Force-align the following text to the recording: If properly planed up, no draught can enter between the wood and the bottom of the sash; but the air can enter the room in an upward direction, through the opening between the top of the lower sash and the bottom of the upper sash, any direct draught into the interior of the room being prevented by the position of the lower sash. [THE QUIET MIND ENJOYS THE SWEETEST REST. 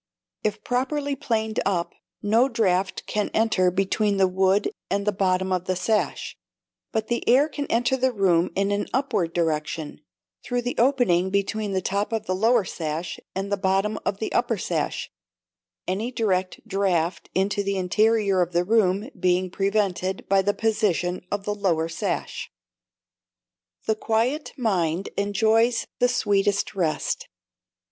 If 0.43 0.63
properly 0.63 1.15
planed 1.15 1.59
up, 1.63 1.93
no 2.23 2.49
draught 2.49 3.05
can 3.05 3.29
enter 3.35 3.69
between 3.69 4.17
the 4.17 4.27
wood 4.27 4.71
and 4.89 5.05
the 5.05 5.11
bottom 5.11 5.53
of 5.53 5.65
the 5.65 5.75
sash; 5.75 6.35
but 6.91 7.07
the 7.07 7.23
air 7.29 7.47
can 7.47 7.67
enter 7.67 7.95
the 7.95 8.11
room 8.11 8.49
in 8.55 8.71
an 8.71 8.87
upward 8.95 9.31
direction, 9.31 10.01
through 10.43 10.63
the 10.63 10.73
opening 10.79 11.29
between 11.29 11.73
the 11.73 11.83
top 11.83 12.11
of 12.13 12.25
the 12.25 12.33
lower 12.33 12.65
sash 12.65 13.19
and 13.35 13.51
the 13.51 13.57
bottom 13.57 13.99
of 14.03 14.17
the 14.17 14.33
upper 14.33 14.57
sash, 14.57 15.11
any 15.87 16.11
direct 16.11 16.67
draught 16.67 17.29
into 17.35 17.61
the 17.61 17.77
interior 17.77 18.41
of 18.41 18.53
the 18.53 18.63
room 18.63 19.07
being 19.19 19.51
prevented 19.51 20.27
by 20.27 20.41
the 20.41 20.55
position 20.55 21.23
of 21.29 21.43
the 21.43 21.53
lower 21.53 21.87
sash. 21.87 22.51
[THE 23.85 23.93
QUIET 23.97 24.53
MIND 24.57 25.09
ENJOYS 25.15 25.85
THE 25.99 26.09
SWEETEST 26.09 26.73
REST. 26.73 27.27